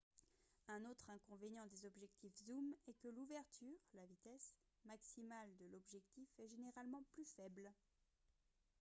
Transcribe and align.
un 0.67 0.83
autre 0.85 1.11
inconvénient 1.11 1.67
des 1.67 1.85
objectifs 1.85 2.35
zooms 2.43 2.73
est 2.87 2.95
que 3.03 3.07
l’ouverture 3.09 3.77
la 3.93 4.03
vitesse 4.07 4.55
maximale 4.85 5.55
de 5.59 5.67
l’objectif 5.67 6.27
est 6.39 6.47
généralement 6.47 7.03
plus 7.13 7.29
faible 7.35 7.71